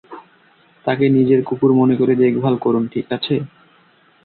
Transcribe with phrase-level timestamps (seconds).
[0.85, 3.35] তাকে নিজের কুকুর মনে করে দেখভাল করুন, ঠিক আছে?